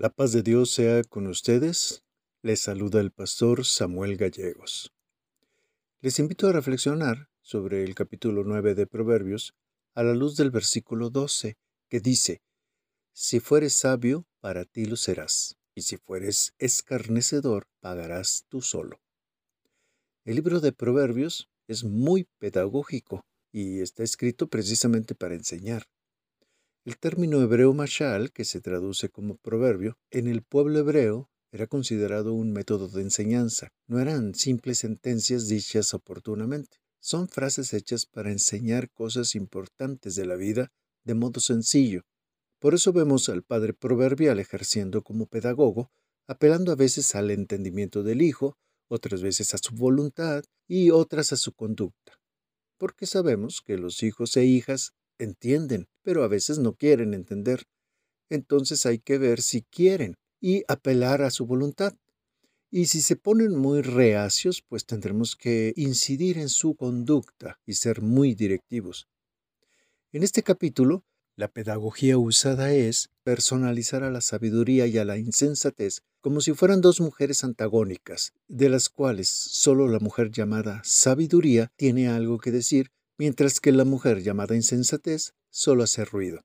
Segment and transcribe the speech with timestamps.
[0.00, 2.04] La paz de Dios sea con ustedes.
[2.40, 4.94] Les saluda el pastor Samuel Gallegos.
[6.00, 9.52] Les invito a reflexionar sobre el capítulo 9 de Proverbios
[9.94, 11.58] a la luz del versículo 12,
[11.90, 12.40] que dice,
[13.12, 19.02] Si fueres sabio, para ti lo serás, y si fueres escarnecedor, pagarás tú solo.
[20.24, 25.84] El libro de Proverbios es muy pedagógico y está escrito precisamente para enseñar.
[26.90, 32.34] El término hebreo mashal, que se traduce como proverbio, en el pueblo hebreo era considerado
[32.34, 33.68] un método de enseñanza.
[33.86, 36.78] No eran simples sentencias dichas oportunamente.
[36.98, 40.72] Son frases hechas para enseñar cosas importantes de la vida
[41.04, 42.02] de modo sencillo.
[42.58, 45.92] Por eso vemos al padre proverbial ejerciendo como pedagogo,
[46.26, 51.36] apelando a veces al entendimiento del hijo, otras veces a su voluntad y otras a
[51.36, 52.18] su conducta.
[52.78, 57.64] Porque sabemos que los hijos e hijas entienden, pero a veces no quieren entender.
[58.28, 61.94] Entonces hay que ver si quieren y apelar a su voluntad.
[62.70, 68.00] Y si se ponen muy reacios, pues tendremos que incidir en su conducta y ser
[68.00, 69.08] muy directivos.
[70.12, 71.04] En este capítulo,
[71.36, 76.80] la pedagogía usada es personalizar a la sabiduría y a la insensatez como si fueran
[76.80, 82.90] dos mujeres antagónicas, de las cuales solo la mujer llamada sabiduría tiene algo que decir
[83.20, 86.40] mientras que la mujer llamada insensatez solo hace ruido.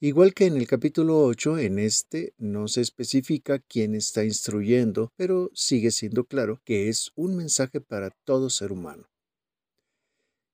[0.00, 5.50] Igual que en el capítulo 8, en este no se especifica quién está instruyendo, pero
[5.52, 9.10] sigue siendo claro que es un mensaje para todo ser humano.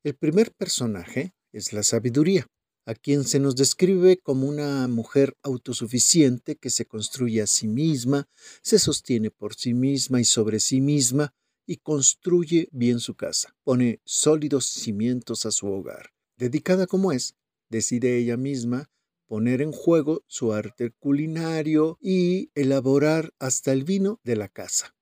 [0.02, 2.48] El primer personaje es la sabiduría,
[2.84, 8.28] a quien se nos describe como una mujer autosuficiente que se construye a sí misma,
[8.62, 11.32] se sostiene por sí misma y sobre sí misma,
[11.70, 16.10] y construye bien su casa, pone sólidos cimientos a su hogar.
[16.36, 17.36] Dedicada como es,
[17.68, 18.90] decide ella misma
[19.28, 24.96] poner en juego su arte culinario y elaborar hasta el vino de la casa.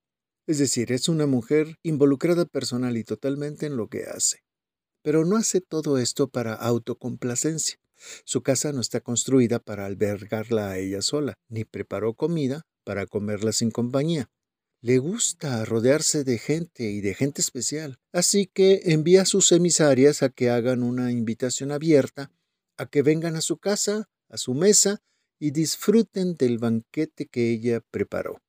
[0.46, 4.40] Es decir, es una mujer involucrada personal y totalmente en lo que hace.
[5.00, 7.78] Pero no hace todo esto para autocomplacencia.
[8.26, 13.52] Su casa no está construida para albergarla a ella sola, ni preparó comida para comerla
[13.52, 14.28] sin compañía
[14.80, 20.22] le gusta rodearse de gente y de gente especial, así que envía a sus emisarias
[20.22, 22.30] a que hagan una invitación abierta,
[22.76, 25.02] a que vengan a su casa, a su mesa,
[25.40, 28.40] y disfruten del banquete que ella preparó.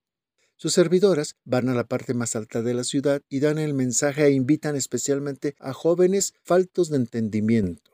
[0.56, 4.26] Sus servidoras van a la parte más alta de la ciudad y dan el mensaje
[4.26, 7.89] e invitan especialmente a jóvenes faltos de entendimiento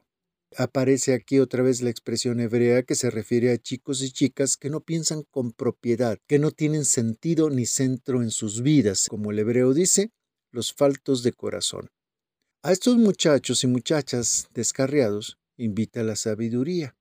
[0.58, 4.70] aparece aquí otra vez la expresión hebrea que se refiere a chicos y chicas que
[4.70, 9.40] no piensan con propiedad, que no tienen sentido ni centro en sus vidas, como el
[9.40, 10.12] hebreo dice,
[10.52, 11.90] los faltos de corazón.
[12.64, 16.96] A estos muchachos y muchachas descarriados invita la sabiduría,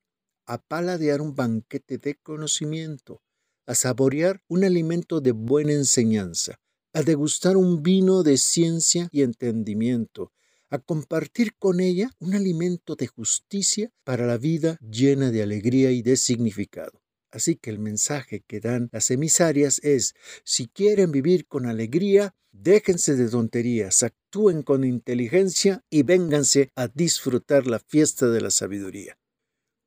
[0.47, 3.23] a paladear un banquete de conocimiento,
[3.67, 6.61] a saborear un alimento de buena enseñanza,
[6.93, 10.33] a degustar un vino de ciencia y entendimiento,
[10.71, 16.03] a compartir con ella un alimento de justicia para la vida llena de alegría y
[16.03, 17.03] de significado.
[17.31, 20.15] Así que el mensaje que dan las emisarias es,
[20.45, 27.67] si quieren vivir con alegría, déjense de tonterías, actúen con inteligencia y vénganse a disfrutar
[27.67, 29.19] la fiesta de la sabiduría.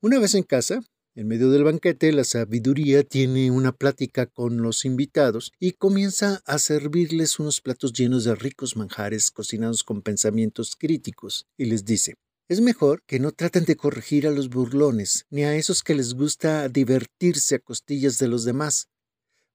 [0.02, 0.82] Una vez en casa,
[1.18, 6.60] en medio del banquete, la sabiduría tiene una plática con los invitados y comienza a
[6.60, 12.14] servirles unos platos llenos de ricos manjares cocinados con pensamientos críticos, y les dice,
[12.48, 16.14] es mejor que no traten de corregir a los burlones, ni a esos que les
[16.14, 18.88] gusta divertirse a costillas de los demás.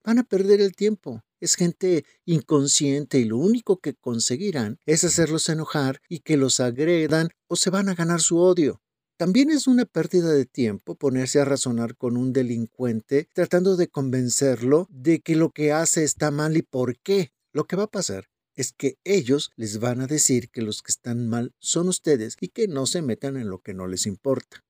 [0.03, 1.21] Van a perder el tiempo.
[1.39, 7.29] Es gente inconsciente y lo único que conseguirán es hacerlos enojar y que los agredan
[7.47, 8.82] o se van a ganar su odio.
[9.17, 14.87] También es una pérdida de tiempo ponerse a razonar con un delincuente tratando de convencerlo
[14.89, 17.31] de que lo que hace está mal y por qué.
[17.51, 20.91] Lo que va a pasar es que ellos les van a decir que los que
[20.91, 24.63] están mal son ustedes y que no se metan en lo que no les importa.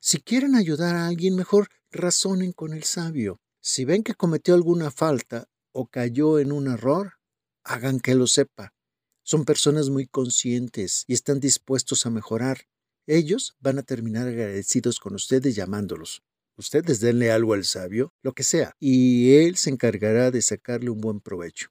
[0.00, 3.40] Si quieren ayudar a alguien mejor, razonen con el sabio.
[3.60, 7.14] Si ven que cometió alguna falta o cayó en un error,
[7.64, 8.74] hagan que lo sepa.
[9.24, 12.66] Son personas muy conscientes y están dispuestos a mejorar.
[13.06, 16.22] Ellos van a terminar agradecidos con ustedes llamándolos.
[16.56, 21.00] Ustedes denle algo al sabio, lo que sea, y él se encargará de sacarle un
[21.00, 21.68] buen provecho.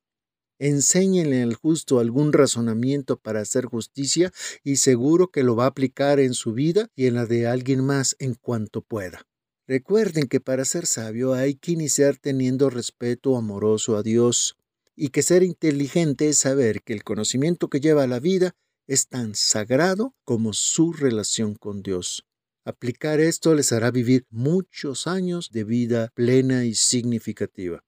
[0.59, 4.31] Enséñenle al justo algún razonamiento para hacer justicia
[4.63, 7.83] y seguro que lo va a aplicar en su vida y en la de alguien
[7.83, 9.25] más en cuanto pueda.
[9.67, 14.57] Recuerden que para ser sabio hay que iniciar teniendo respeto amoroso a Dios
[14.95, 18.53] y que ser inteligente es saber que el conocimiento que lleva a la vida
[18.87, 22.25] es tan sagrado como su relación con Dios.
[22.63, 27.83] Aplicar esto les hará vivir muchos años de vida plena y significativa.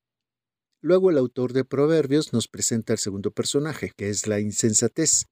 [0.81, 5.25] Luego el autor de Proverbios nos presenta el segundo personaje, que es la insensatez,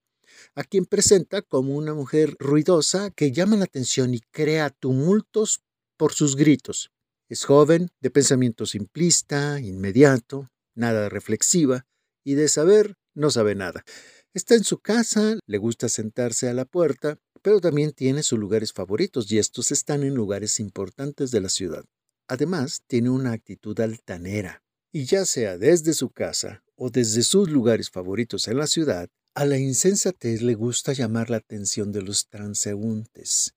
[0.55, 5.61] a quien presenta como una mujer ruidosa que llama la atención y crea tumultos
[5.97, 6.91] por sus gritos.
[7.27, 11.85] Es joven, de pensamiento simplista, inmediato, nada reflexiva,
[12.23, 13.83] y de saber no sabe nada.
[14.33, 18.71] Está en su casa, le gusta sentarse a la puerta, pero también tiene sus lugares
[18.71, 21.83] favoritos y estos están en lugares importantes de la ciudad.
[22.29, 24.63] Además, tiene una actitud altanera,
[24.93, 29.45] y ya sea desde su casa o desde sus lugares favoritos en la ciudad, a
[29.45, 33.55] la insensatez le gusta llamar la atención de los transeúntes,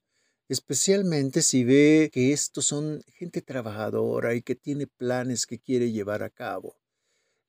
[0.48, 6.24] especialmente si ve que estos son gente trabajadora y que tiene planes que quiere llevar
[6.24, 6.76] a cabo.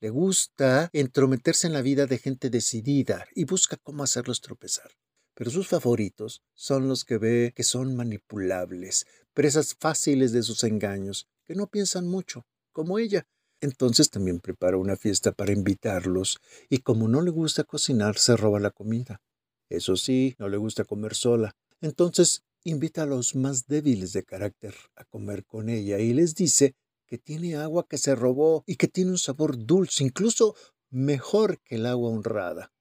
[0.01, 4.91] Le gusta entrometerse en la vida de gente decidida y busca cómo hacerlos tropezar.
[5.33, 11.27] Pero sus favoritos son los que ve que son manipulables, presas fáciles de sus engaños,
[11.45, 13.25] que no piensan mucho, como ella,
[13.61, 16.39] entonces también prepara una fiesta para invitarlos
[16.69, 19.21] y como no le gusta cocinar, se roba la comida.
[19.69, 21.55] Eso sí, no le gusta comer sola.
[21.81, 26.75] Entonces invita a los más débiles de carácter a comer con ella y les dice
[27.05, 30.55] que tiene agua que se robó y que tiene un sabor dulce, incluso
[30.89, 32.71] mejor que el agua honrada.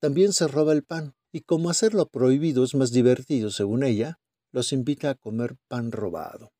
[0.00, 4.20] También se roba el pan y como hacerlo prohibido es más divertido según ella,
[4.52, 6.52] los invita a comer pan robado.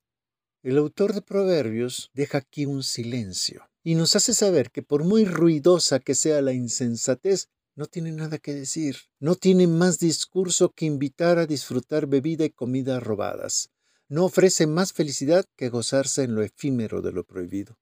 [0.61, 5.25] El autor de Proverbios deja aquí un silencio y nos hace saber que por muy
[5.25, 10.85] ruidosa que sea la insensatez, no tiene nada que decir, no tiene más discurso que
[10.85, 13.71] invitar a disfrutar bebida y comida robadas,
[14.09, 17.77] no ofrece más felicidad que gozarse en lo efímero de lo prohibido.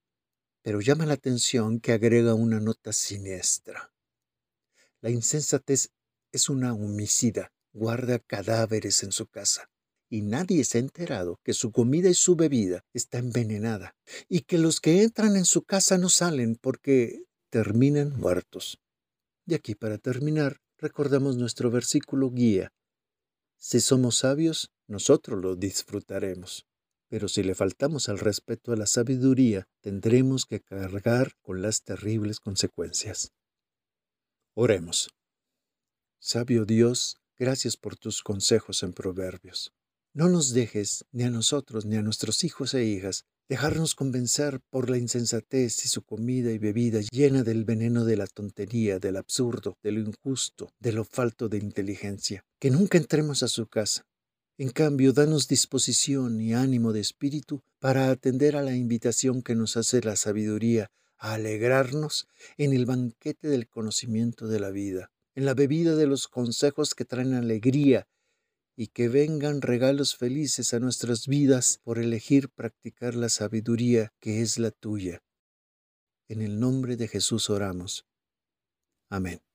[0.61, 3.93] Pero llama la atención que agrega una nota siniestra.
[4.99, 5.89] La insensatez
[6.33, 9.69] es una homicida, guarda cadáveres en su casa
[10.09, 13.95] y nadie se ha enterado que su comida y su bebida está envenenada
[14.27, 18.79] y que los que entran en su casa no salen porque terminan muertos.
[19.45, 22.73] Y aquí para terminar, recordamos nuestro versículo guía.
[23.57, 26.67] Si somos sabios, nosotros lo disfrutaremos.
[27.09, 32.39] Pero si le faltamos al respeto a la sabiduría, tendremos que cargar con las terribles
[32.39, 33.31] consecuencias.
[34.53, 35.09] Oremos.
[36.19, 39.73] Sabio Dios, gracias por tus consejos en Proverbios.
[40.13, 44.89] No nos dejes, ni a nosotros, ni a nuestros hijos e hijas, dejarnos convencer por
[44.89, 49.77] la insensatez y su comida y bebida llena del veneno de la tontería, del absurdo,
[49.81, 52.43] de lo injusto, de lo falto de inteligencia.
[52.59, 54.05] Que nunca entremos a su casa.
[54.57, 59.77] En cambio, danos disposición y ánimo de espíritu para atender a la invitación que nos
[59.77, 60.89] hace la sabiduría
[61.19, 62.27] a alegrarnos
[62.57, 67.05] en el banquete del conocimiento de la vida, en la bebida de los consejos que
[67.05, 68.07] traen alegría
[68.79, 74.59] y que vengan regalos felices a nuestras vidas por elegir practicar la sabiduría que es
[74.59, 75.23] la tuya.
[76.29, 78.05] En el nombre de Jesús oramos.
[79.09, 79.46] Amén.